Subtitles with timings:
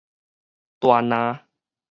[0.79, 1.45] 大林